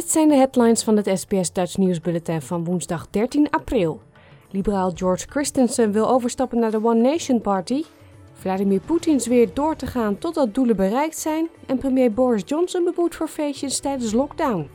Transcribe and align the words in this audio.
Dit 0.00 0.10
zijn 0.10 0.28
de 0.28 0.34
headlines 0.34 0.82
van 0.82 0.96
het 0.96 1.10
SBS 1.18 1.52
Dutch 1.52 1.76
Nieuwsbulletin 1.76 2.42
van 2.42 2.64
woensdag 2.64 3.06
13 3.10 3.50
april. 3.50 4.00
Liberaal 4.50 4.92
George 4.94 5.26
Christensen 5.28 5.92
wil 5.92 6.08
overstappen 6.08 6.58
naar 6.58 6.70
de 6.70 6.84
One 6.84 7.00
Nation 7.00 7.40
Party. 7.40 7.84
Vladimir 8.32 8.80
Poetin 8.80 9.20
zweert 9.20 9.56
door 9.56 9.76
te 9.76 9.86
gaan 9.86 10.18
totdat 10.18 10.54
doelen 10.54 10.76
bereikt 10.76 11.18
zijn. 11.18 11.48
En 11.66 11.78
premier 11.78 12.12
Boris 12.12 12.42
Johnson 12.46 12.84
beboet 12.84 13.14
voor 13.14 13.28
feestjes 13.28 13.80
tijdens 13.80 14.12
lockdown. 14.12 14.68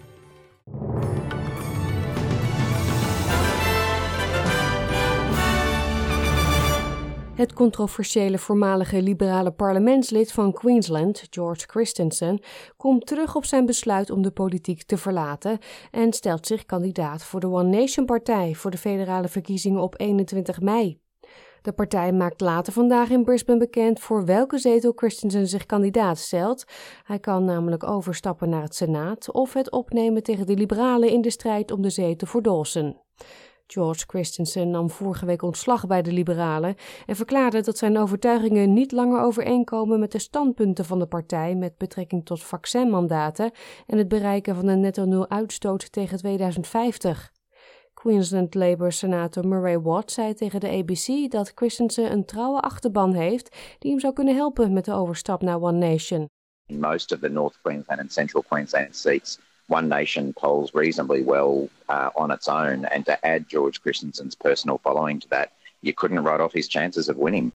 Het 7.35 7.53
controversiële 7.53 8.37
voormalige 8.37 9.01
liberale 9.01 9.51
parlementslid 9.51 10.31
van 10.31 10.53
Queensland, 10.53 11.27
George 11.29 11.65
Christensen, 11.67 12.39
komt 12.77 13.05
terug 13.05 13.35
op 13.35 13.45
zijn 13.45 13.65
besluit 13.65 14.09
om 14.09 14.21
de 14.21 14.31
politiek 14.31 14.83
te 14.83 14.97
verlaten 14.97 15.59
en 15.91 16.13
stelt 16.13 16.47
zich 16.47 16.65
kandidaat 16.65 17.23
voor 17.23 17.39
de 17.39 17.47
One 17.47 17.79
Nation 17.79 18.05
Partij 18.05 18.53
voor 18.53 18.71
de 18.71 18.77
federale 18.77 19.27
verkiezingen 19.27 19.81
op 19.81 19.99
21 19.99 20.61
mei. 20.61 20.99
De 21.61 21.71
partij 21.71 22.13
maakt 22.13 22.41
later 22.41 22.73
vandaag 22.73 23.09
in 23.09 23.23
Brisbane 23.23 23.59
bekend 23.59 23.99
voor 23.99 24.25
welke 24.25 24.57
zetel 24.57 24.91
Christensen 24.95 25.47
zich 25.47 25.65
kandidaat 25.65 26.17
stelt. 26.17 26.65
Hij 27.03 27.19
kan 27.19 27.45
namelijk 27.45 27.83
overstappen 27.83 28.49
naar 28.49 28.63
het 28.63 28.75
Senaat 28.75 29.31
of 29.31 29.53
het 29.53 29.71
opnemen 29.71 30.23
tegen 30.23 30.45
de 30.45 30.55
Liberalen 30.55 31.09
in 31.09 31.21
de 31.21 31.29
strijd 31.29 31.71
om 31.71 31.81
de 31.81 31.89
zetel 31.89 32.27
voor 32.27 32.41
Dawson. 32.41 32.97
George 33.67 34.03
Christensen 34.07 34.69
nam 34.69 34.89
vorige 34.89 35.25
week 35.25 35.41
ontslag 35.41 35.87
bij 35.87 36.01
de 36.01 36.11
Liberalen 36.11 36.75
en 37.05 37.15
verklaarde 37.15 37.61
dat 37.61 37.77
zijn 37.77 37.97
overtuigingen 37.97 38.73
niet 38.73 38.91
langer 38.91 39.21
overeenkomen 39.21 39.99
met 39.99 40.11
de 40.11 40.19
standpunten 40.19 40.85
van 40.85 40.99
de 40.99 41.05
partij 41.07 41.55
met 41.55 41.77
betrekking 41.77 42.25
tot 42.25 42.43
vaccinmandaten 42.43 43.51
en 43.87 43.97
het 43.97 44.07
bereiken 44.07 44.55
van 44.55 44.67
een 44.67 44.79
netto-nul 44.79 45.29
uitstoot 45.29 45.91
tegen 45.91 46.17
2050. 46.17 47.33
Queensland 47.93 48.53
Labour-senator 48.53 49.47
Murray 49.47 49.79
Watt 49.79 50.11
zei 50.11 50.33
tegen 50.33 50.59
de 50.59 50.69
ABC 50.69 51.31
dat 51.31 51.51
Christensen 51.55 52.11
een 52.11 52.25
trouwe 52.25 52.59
achterban 52.59 53.13
heeft 53.13 53.55
die 53.79 53.91
hem 53.91 53.99
zou 53.99 54.13
kunnen 54.13 54.35
helpen 54.35 54.73
met 54.73 54.85
de 54.85 54.93
overstap 54.93 55.41
naar 55.41 55.61
One 55.61 55.89
Nation. 55.89 56.29
Most 56.67 57.11
of 57.11 57.19
the 57.19 57.29
North 57.29 57.59
Queensland 57.61 57.99
and 57.99 58.11
Central 58.11 58.43
Queensland 58.47 58.95
seats, 58.95 59.39
One 59.67 59.87
Nation 59.87 60.33
polls 60.33 60.71
reasonably 60.73 61.23
well 61.23 61.69
uh, 61.89 62.09
on 62.13 62.31
its 62.31 62.47
own, 62.47 62.85
and 62.85 63.05
to 63.05 63.25
add 63.25 63.45
George 63.47 63.81
Christensen's 63.81 64.35
personal 64.35 64.79
following 64.83 65.21
to 65.21 65.27
that, 65.29 65.51
you 65.81 65.93
couldn't 65.93 66.23
write 66.23 66.43
off 66.43 66.53
his 66.53 66.67
chances 66.67 67.09
of 67.09 67.17
winning. 67.17 67.51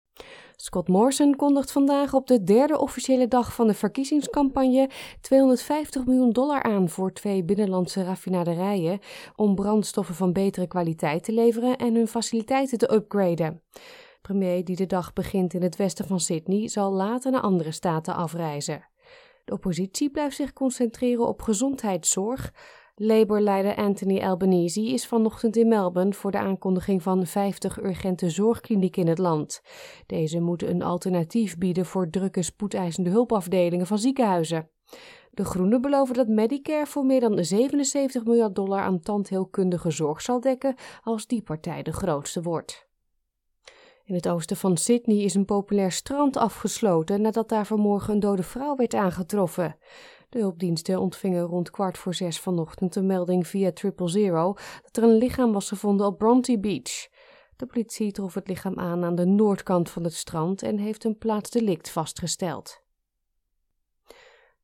Scott 0.55 0.87
Morrison 0.87 1.35
kondigt 1.35 1.71
vandaag 1.71 2.13
op 2.13 2.27
de 2.27 2.43
derde 2.43 2.79
officiële 2.79 3.27
dag 3.27 3.53
van 3.53 3.67
de 3.67 3.73
verkiezingscampagne 3.73 4.89
250 5.21 6.05
miljoen 6.05 6.31
dollar 6.31 6.63
aan 6.63 6.89
voor 6.89 7.13
twee 7.13 7.43
binnenlandse 7.43 8.03
raffinaderijen 8.03 8.99
om 9.35 9.55
brandstoffen 9.55 10.15
van 10.15 10.33
betere 10.33 10.67
kwaliteit 10.67 11.23
te 11.23 11.31
leveren 11.31 11.77
en 11.77 11.95
hun 11.95 12.07
faciliteiten 12.07 12.77
te 12.77 12.93
upgraden. 12.93 13.61
Premier 14.21 14.65
die 14.65 14.75
de 14.75 14.85
dag 14.85 15.13
begint 15.13 15.53
in 15.53 15.63
het 15.63 15.75
westen 15.75 16.05
van 16.05 16.19
Sydney 16.19 16.67
zal 16.67 16.91
later 16.91 17.31
naar 17.31 17.41
andere 17.41 17.71
staten 17.71 18.15
afreizen. 18.15 18.85
De 19.45 19.53
oppositie 19.53 20.09
blijft 20.09 20.35
zich 20.35 20.53
concentreren 20.53 21.27
op 21.27 21.41
gezondheidszorg. 21.41 22.53
Labour-leider 22.95 23.75
Anthony 23.75 24.19
Albanese 24.19 24.81
is 24.81 25.07
vanochtend 25.07 25.55
in 25.55 25.67
Melbourne 25.67 26.13
voor 26.13 26.31
de 26.31 26.37
aankondiging 26.37 27.03
van 27.03 27.25
50 27.25 27.81
urgente 27.81 28.29
zorgklinieken 28.29 29.01
in 29.01 29.07
het 29.07 29.17
land. 29.17 29.61
Deze 30.05 30.39
moeten 30.39 30.69
een 30.69 30.81
alternatief 30.81 31.57
bieden 31.57 31.85
voor 31.85 32.09
drukke 32.09 32.41
spoedeisende 32.41 33.09
hulpafdelingen 33.09 33.87
van 33.87 33.97
ziekenhuizen. 33.97 34.69
De 35.31 35.45
Groenen 35.45 35.81
beloven 35.81 36.15
dat 36.15 36.27
Medicare 36.27 36.85
voor 36.85 37.05
meer 37.05 37.19
dan 37.19 37.43
77 37.43 38.23
miljard 38.23 38.55
dollar 38.55 38.81
aan 38.81 38.99
tandheelkundige 38.99 39.91
zorg 39.91 40.21
zal 40.21 40.39
dekken 40.39 40.75
als 41.03 41.27
die 41.27 41.41
partij 41.41 41.83
de 41.83 41.93
grootste 41.93 42.41
wordt. 42.41 42.84
In 44.05 44.15
het 44.15 44.27
oosten 44.27 44.57
van 44.57 44.77
Sydney 44.77 45.17
is 45.17 45.33
een 45.33 45.45
populair 45.45 45.91
strand 45.91 46.37
afgesloten 46.37 47.21
nadat 47.21 47.49
daar 47.49 47.65
vanmorgen 47.65 48.13
een 48.13 48.19
dode 48.19 48.43
vrouw 48.43 48.75
werd 48.75 48.93
aangetroffen. 48.93 49.77
De 50.29 50.39
hulpdiensten 50.39 50.99
ontvingen 50.99 51.43
rond 51.43 51.69
kwart 51.69 51.97
voor 51.97 52.13
zes 52.13 52.39
vanochtend 52.39 52.95
een 52.95 53.05
melding 53.05 53.47
via 53.47 53.71
Triple 53.71 54.09
Zero 54.09 54.53
dat 54.83 54.97
er 54.97 55.03
een 55.03 55.17
lichaam 55.17 55.51
was 55.51 55.67
gevonden 55.67 56.05
op 56.05 56.17
Bronte 56.17 56.59
Beach. 56.59 57.07
De 57.55 57.65
politie 57.65 58.11
trof 58.11 58.33
het 58.33 58.47
lichaam 58.47 58.79
aan 58.79 59.03
aan 59.03 59.15
de 59.15 59.25
noordkant 59.25 59.89
van 59.89 60.03
het 60.03 60.13
strand 60.13 60.63
en 60.63 60.77
heeft 60.77 61.03
een 61.03 61.17
plaatsdelict 61.17 61.89
vastgesteld. 61.89 62.83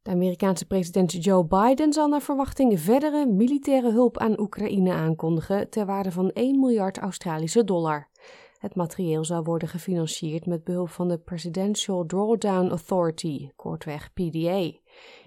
De 0.02 0.12
Amerikaanse 0.12 0.66
president 0.66 1.24
Joe 1.24 1.46
Biden 1.46 1.94
zal 1.94 2.08
naar 2.08 2.22
verwachting 2.22 2.80
verdere 2.80 3.26
militaire 3.26 3.92
hulp 3.92 4.18
aan 4.18 4.40
Oekraïne 4.40 4.94
aankondigen 4.94 5.70
ter 5.70 5.86
waarde 5.86 6.12
van 6.12 6.30
1 6.32 6.60
miljard 6.60 6.98
Australische 6.98 7.64
dollar. 7.64 8.11
Het 8.62 8.76
materieel 8.76 9.26
zou 9.26 9.44
worden 9.44 9.68
gefinancierd 9.68 10.46
met 10.46 10.64
behulp 10.64 10.90
van 10.90 11.08
de 11.08 11.18
Presidential 11.18 12.06
Drawdown 12.06 12.70
Authority, 12.70 13.50
kortweg 13.56 14.14
PDA. 14.14 14.72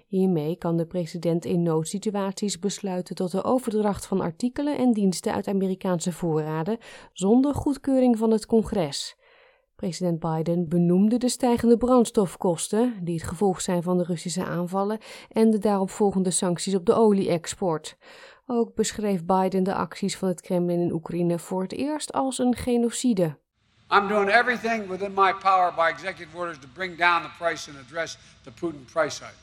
Hiermee 0.07 0.55
kan 0.55 0.77
de 0.77 0.85
president 0.85 1.45
in 1.45 1.63
noodsituaties 1.63 2.59
besluiten 2.59 3.15
tot 3.15 3.31
de 3.31 3.43
overdracht 3.43 4.05
van 4.05 4.21
artikelen 4.21 4.77
en 4.77 4.91
diensten 4.91 5.33
uit 5.33 5.47
Amerikaanse 5.47 6.11
voorraden 6.11 6.77
zonder 7.13 7.53
goedkeuring 7.53 8.17
van 8.17 8.31
het 8.31 8.45
congres. 8.45 9.17
President 9.75 10.19
Biden 10.19 10.69
benoemde 10.69 11.17
de 11.17 11.29
stijgende 11.29 11.77
brandstofkosten, 11.77 12.93
die 13.03 13.15
het 13.15 13.27
gevolg 13.27 13.61
zijn 13.61 13.83
van 13.83 13.97
de 13.97 14.03
Russische 14.03 14.45
aanvallen, 14.45 14.99
en 15.29 15.49
de 15.49 15.57
daaropvolgende 15.57 16.31
sancties 16.31 16.75
op 16.75 16.85
de 16.85 16.93
olie-export. 16.93 17.97
Ook 18.47 18.75
beschreef 18.75 19.23
Biden 19.23 19.63
de 19.63 19.73
acties 19.73 20.17
van 20.17 20.27
het 20.27 20.41
Kremlin 20.41 20.81
in 20.81 20.91
Oekraïne 20.91 21.39
voor 21.39 21.61
het 21.61 21.71
eerst 21.71 22.13
als 22.13 22.37
een 22.37 22.55
genocide. 22.55 23.37
I'm 23.91 24.07
doing 24.07 24.29
everything 24.29 24.87
within 24.87 25.13
my 25.13 25.33
power 25.33 25.73
by 25.75 25.89
executive 25.89 26.37
orders 26.37 26.59
to 26.59 26.67
bring 26.73 26.97
down 26.97 27.21
the 27.21 27.29
price 27.37 27.69
and 27.69 27.79
address 27.79 28.17
the 28.43 28.51
Putin 28.51 28.85
price 28.91 29.19
hike. 29.19 29.37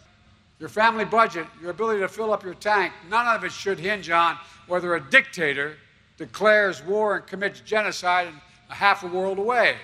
Your 0.56 0.70
family 0.70 1.04
budget, 1.04 1.46
your 1.60 1.70
ability 1.70 2.00
to 2.00 2.08
fill 2.08 2.32
up 2.32 2.42
your 2.42 2.58
tank, 2.58 2.92
none 3.08 3.36
of 3.36 3.44
it 3.44 3.52
should 3.52 3.80
hinge 3.80 4.10
on 4.10 4.36
whether 4.66 4.94
a 4.94 5.00
dictator 5.10 5.76
declares 6.16 6.82
war 6.86 7.16
and 7.16 7.26
commits 7.26 7.60
genocide 7.64 8.26
in 8.26 8.34
a 8.69 8.74
half 8.74 9.02
a 9.02 9.06
world 9.06 9.38
away. 9.38 9.74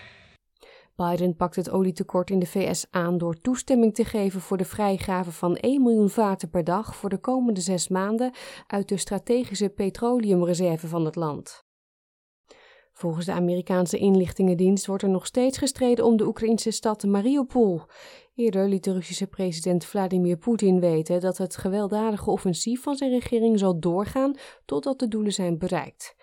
Biden 1.07 1.37
pakt 1.37 1.57
het 1.57 1.71
olietekort 1.71 2.31
in 2.31 2.39
de 2.39 2.47
VS 2.47 2.87
aan 2.91 3.19
door 3.19 3.41
toestemming 3.41 3.95
te 3.95 4.05
geven 4.05 4.41
voor 4.41 4.57
de 4.57 4.65
vrijgave 4.65 5.33
van 5.33 5.57
1 5.57 5.83
miljoen 5.83 6.11
vaten 6.11 6.51
per 6.51 6.65
dag 6.65 6.97
voor 6.97 7.09
de 7.09 7.19
komende 7.19 7.61
zes 7.61 7.89
maanden 7.89 8.33
uit 8.67 8.89
de 8.89 8.97
strategische 8.97 9.69
petroleumreserve 9.69 10.89
van 10.89 11.05
het 11.05 11.17
land. 11.17 11.67
Volgens 12.93 13.27
de 13.27 13.33
Amerikaanse 13.33 13.99
inlichtingendienst 13.99 14.87
wordt 14.87 15.03
er 15.03 15.09
nog 15.09 15.27
steeds 15.27 15.59
gestreden 15.59 16.05
om 16.05 16.17
de 16.17 16.27
Oekraïnse 16.27 16.71
stad 16.71 17.03
Mariupol. 17.03 17.81
Eerder 18.35 18.69
liet 18.69 18.85
de 18.85 18.93
Russische 18.93 19.27
president 19.27 19.85
Vladimir 19.85 20.37
Poetin 20.37 20.81
weten 20.81 21.21
dat 21.21 21.39
het 21.39 21.57
gewelddadige 21.57 22.31
offensief 22.31 22.83
van 22.83 22.97
zijn 22.97 23.11
regering 23.11 23.59
zal 23.59 23.79
doorgaan 23.81 24.35
totdat 24.65 24.99
de 24.99 25.09
doelen 25.09 25.33
zijn 25.33 25.59
bereikt. 25.59 26.15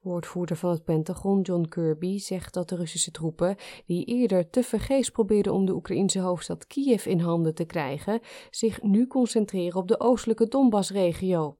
Woordvoerder 0.00 0.56
van 0.56 0.70
het 0.70 0.84
Pentagon, 0.84 1.40
John 1.40 1.66
Kirby, 1.68 2.18
zegt 2.18 2.54
dat 2.54 2.68
de 2.68 2.76
Russische 2.76 3.10
troepen, 3.10 3.56
die 3.86 4.04
eerder 4.04 4.50
tevergeefs 4.50 5.10
probeerden 5.10 5.52
om 5.52 5.66
de 5.66 5.74
Oekraïnse 5.74 6.20
hoofdstad 6.20 6.66
Kiev 6.66 7.06
in 7.06 7.20
handen 7.20 7.54
te 7.54 7.64
krijgen, 7.64 8.20
zich 8.50 8.82
nu 8.82 9.06
concentreren 9.06 9.80
op 9.80 9.88
de 9.88 10.00
oostelijke 10.00 10.48
Donbass-regio. 10.48 11.56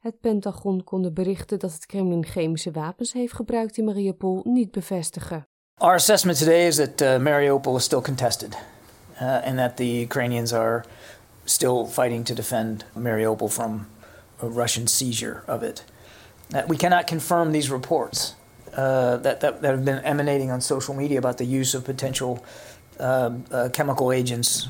Het 0.00 0.20
Pentagon 0.20 0.84
kon 0.84 1.02
de 1.02 1.12
berichten 1.12 1.58
dat 1.58 1.72
het 1.72 1.86
Kremlin 1.86 2.24
chemische 2.24 2.70
wapens 2.70 3.12
heeft 3.12 3.34
gebruikt 3.34 3.76
in 3.76 3.84
Mariupol 3.84 4.40
niet 4.44 4.70
bevestigen. 4.70 5.46
Our 5.80 5.94
assessment 5.94 6.38
today 6.38 6.66
is 6.66 6.76
that 6.76 7.00
uh, 7.00 7.18
Mariupol 7.18 7.76
is 7.76 7.84
still 7.84 8.00
contested 8.00 8.56
uh, 9.20 9.46
and 9.46 9.56
that 9.56 9.76
the 9.76 10.00
Ukrainians 10.00 10.52
are 10.52 10.84
still 11.44 11.86
fighting 11.86 12.24
to 12.24 12.34
defend 12.34 12.84
Mariupol 12.92 13.48
from 13.48 13.86
a 14.42 14.46
Russian 14.46 14.86
seizure 14.86 15.42
of 15.46 15.62
it. 15.62 15.84
Uh, 16.54 16.62
we 16.68 16.76
cannot 16.76 17.06
confirm 17.06 17.52
these 17.52 17.68
reports 17.68 18.36
uh, 18.74 19.16
that, 19.18 19.40
that, 19.40 19.60
that, 19.60 19.70
have 19.70 19.84
been 19.84 20.04
emanating 20.04 20.50
on 20.50 20.60
social 20.60 20.94
media 20.94 21.18
about 21.18 21.38
the 21.38 21.44
use 21.44 21.74
of 21.74 21.84
potential 21.84 22.44
uh, 23.00 23.30
uh, 23.50 23.68
chemical 23.70 24.12
agents. 24.12 24.68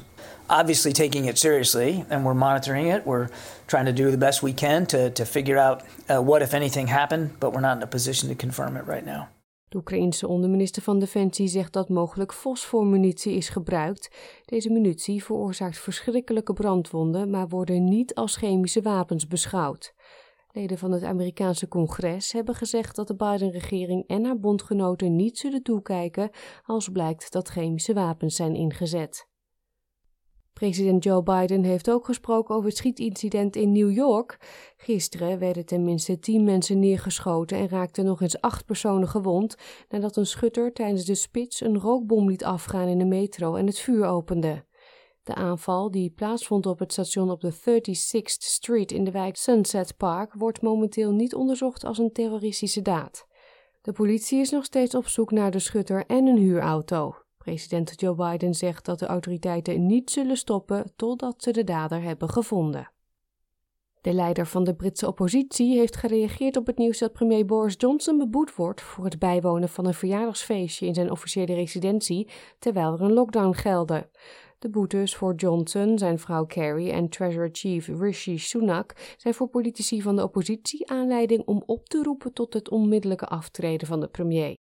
Obviously, 0.48 0.92
taking 0.92 1.26
it 1.26 1.38
seriously, 1.38 2.04
and 2.10 2.25
we're 2.25 2.34
monitoring 2.34 2.86
it. 2.86 3.06
We're 3.06 3.28
trying 3.66 3.86
to 3.86 3.92
do 3.92 4.10
the 4.10 4.19
best 4.19 4.42
we 4.42 4.52
can 4.52 4.86
to, 4.86 5.10
to 5.10 5.25
figure 5.25 5.58
out 5.58 5.82
uh, 6.08 6.20
what, 6.22 6.42
if 6.42 6.54
anything, 6.54 6.86
happened, 6.86 7.38
but 7.40 7.52
we're 7.52 7.60
not 7.60 7.76
in 7.78 7.82
a 7.82 7.86
position 7.86 8.28
to 8.28 8.34
confirm 8.34 8.76
it 8.76 8.86
right 8.86 9.04
now. 9.04 9.28
De 9.69 9.81
Oekraïense 9.81 10.28
onderminister 10.28 10.82
van 10.82 10.98
Defensie 10.98 11.48
zegt 11.48 11.72
dat 11.72 11.88
mogelijk 11.88 12.32
fosformunitie 12.32 13.36
is 13.36 13.48
gebruikt. 13.48 14.10
Deze 14.44 14.70
munitie 14.70 15.25
veroorzaakt 15.25 15.78
verschrikkelijke 15.78 16.52
brandwonden, 16.52 17.31
maar 17.31 17.48
worden 17.48 17.84
niet 17.84 18.14
als 18.14 18.36
chemische 18.36 18.82
wapens 18.82 19.26
beschouwd. 19.26 19.94
Leden 20.55 20.79
van 20.79 20.93
het 20.93 21.03
Amerikaanse 21.03 21.69
congres 21.69 22.33
hebben 22.33 22.55
gezegd 22.55 22.97
dat 22.97 23.06
de 23.06 23.15
Biden-regering 23.15 24.05
en 24.06 24.25
haar 24.25 24.39
bondgenoten 24.39 25.17
niet 25.17 25.39
zullen 25.39 25.62
toekijken 25.62 26.31
als 26.65 26.89
blijkt 26.89 27.33
dat 27.33 27.49
chemische 27.49 27.95
wapens 27.95 28.37
zijn 28.37 28.55
ingezet. 28.55 29.29
President 30.53 31.05
Joe 31.05 31.23
Biden 31.23 31.62
heeft 31.62 31.91
ook 31.91 32.05
gesproken 32.05 32.55
over 32.55 32.69
het 32.69 32.77
schietincident 32.77 33.56
in 33.56 33.73
New 33.73 33.91
York. 33.91 34.39
Gisteren 34.77 35.39
werden 35.39 35.67
tenminste 35.67 36.19
tien 36.19 36.45
mensen 36.45 36.79
neergeschoten 36.79 37.59
en 37.59 37.69
raakten 37.69 38.05
nog 38.05 38.21
eens 38.21 38.41
acht 38.41 38.65
personen 38.65 39.09
gewond 39.09 39.56
nadat 39.89 40.17
een 40.17 40.27
schutter 40.27 40.73
tijdens 40.73 41.05
de 41.05 41.15
spits 41.15 41.61
een 41.61 41.79
rookbom 41.79 42.29
liet 42.29 42.45
afgaan 42.45 42.89
in 42.89 42.99
de 42.99 43.05
metro 43.05 43.55
en 43.55 43.67
het 43.67 43.79
vuur 43.79 44.05
opende. 44.05 44.65
De 45.25 45.35
aanval, 45.35 45.91
die 45.91 46.11
plaatsvond 46.11 46.67
op 46.67 46.79
het 46.79 46.93
station 46.93 47.31
op 47.31 47.41
de 47.41 47.53
36th 47.53 48.25
Street 48.38 48.93
in 48.93 49.05
de 49.05 49.11
wijk 49.11 49.37
Sunset 49.37 49.97
Park, 49.97 50.35
wordt 50.35 50.62
momenteel 50.62 51.12
niet 51.12 51.35
onderzocht 51.35 51.85
als 51.85 51.99
een 51.99 52.12
terroristische 52.12 52.82
daad. 52.82 53.26
De 53.82 53.93
politie 53.93 54.41
is 54.41 54.50
nog 54.50 54.65
steeds 54.65 54.94
op 54.94 55.06
zoek 55.06 55.31
naar 55.31 55.50
de 55.50 55.59
schutter 55.59 56.06
en 56.06 56.26
een 56.26 56.37
huurauto. 56.37 57.15
President 57.38 58.00
Joe 58.00 58.15
Biden 58.15 58.55
zegt 58.55 58.85
dat 58.85 58.99
de 58.99 59.06
autoriteiten 59.06 59.87
niet 59.87 60.11
zullen 60.11 60.37
stoppen 60.37 60.93
totdat 60.97 61.43
ze 61.43 61.50
de 61.50 61.65
dader 61.65 62.03
hebben 62.03 62.29
gevonden. 62.29 62.91
De 64.00 64.12
leider 64.12 64.47
van 64.47 64.65
de 64.65 64.75
Britse 64.75 65.06
oppositie 65.06 65.79
heeft 65.79 65.97
gereageerd 65.97 66.56
op 66.56 66.67
het 66.67 66.79
nieuws 66.79 66.99
dat 66.99 67.12
premier 67.12 67.47
Boris 67.47 67.75
Johnson 67.79 68.19
beboet 68.19 68.55
wordt 68.55 68.81
voor 68.81 69.05
het 69.05 69.19
bijwonen 69.19 69.69
van 69.69 69.87
een 69.87 69.94
verjaardagsfeestje 69.94 70.87
in 70.87 70.94
zijn 70.94 71.11
officiële 71.11 71.55
residentie 71.55 72.29
terwijl 72.59 72.93
er 72.93 73.00
een 73.00 73.12
lockdown 73.12 73.53
geldde. 73.53 74.09
De 74.64 74.70
boetes 74.70 75.16
voor 75.16 75.34
Johnson, 75.34 75.99
zijn 75.99 76.19
vrouw 76.19 76.46
Carrie 76.46 76.90
en 76.90 77.08
Treasurer 77.08 77.49
Chief 77.52 77.88
Rishi 77.88 78.38
Sunak 78.38 79.14
zijn 79.16 79.34
voor 79.34 79.49
politici 79.49 80.02
van 80.02 80.16
de 80.16 80.22
oppositie 80.22 80.90
aanleiding 80.90 81.43
om 81.44 81.62
op 81.66 81.88
te 81.88 82.02
roepen 82.02 82.32
tot 82.32 82.55
het 82.55 82.70
onmiddellijke 82.70 83.26
aftreden 83.26 83.87
van 83.87 84.00
de 84.00 84.08
premier. 84.08 84.56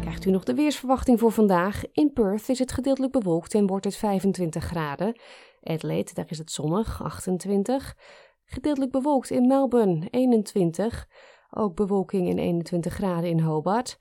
Krijgt 0.00 0.24
u 0.24 0.30
nog 0.30 0.44
de 0.44 0.54
weersverwachting 0.54 1.18
voor 1.18 1.32
vandaag? 1.32 1.82
In 1.92 2.12
Perth 2.12 2.48
is 2.48 2.58
het 2.58 2.72
gedeeltelijk 2.72 3.12
bewolkt 3.12 3.54
en 3.54 3.66
wordt 3.66 3.84
het 3.84 3.96
25 3.96 4.64
graden. 4.64 5.20
Adelaide, 5.62 6.14
daar 6.14 6.30
is 6.30 6.38
het 6.38 6.52
zonnig, 6.52 7.02
28. 7.02 7.96
Gedeeltelijk 8.44 8.92
bewolkt 8.92 9.30
in 9.30 9.46
Melbourne, 9.46 10.06
21. 10.10 11.08
Ook 11.50 11.74
bewolking 11.74 12.28
in 12.28 12.38
21 12.38 12.94
graden 12.94 13.30
in 13.30 13.40
Hobart. 13.40 13.98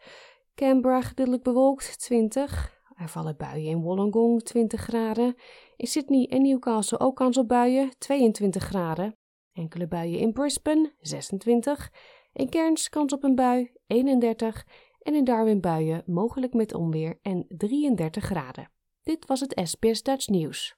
Canberra 0.56 1.02
gedeeltelijk 1.02 1.44
bewolkt, 1.44 2.00
20. 2.00 2.82
Er 2.96 3.10
vallen 3.10 3.38
buien 3.38 3.70
in 3.70 3.82
Wollongong, 3.82 4.44
20 4.44 4.82
graden. 4.82 5.36
In 5.76 5.88
Sydney 5.88 6.28
en 6.30 6.42
Newcastle 6.42 7.00
ook 7.00 7.16
kans 7.16 7.38
op 7.38 7.48
buien, 7.48 7.92
22 7.98 8.64
graden. 8.64 9.16
Enkele 9.54 9.88
buien 9.88 10.20
in 10.20 10.34
Brisbane, 10.34 10.94
26. 11.00 11.92
In 12.34 12.50
Cairns 12.50 12.90
kans 12.90 13.14
op 13.14 13.24
een 13.24 13.36
bui, 13.36 13.72
31. 13.88 14.66
En 15.02 15.16
in 15.16 15.24
Darwin 15.24 15.62
buien, 15.62 16.04
mogelijk 16.06 16.54
met 16.54 16.74
onweer 16.74 17.20
en 17.22 17.46
33 17.50 18.24
graden. 18.24 18.72
Dit 19.04 19.26
was 19.26 19.40
het 19.40 19.62
SBS 19.64 20.04
Dutch 20.04 20.28
Nieuws. 20.28 20.76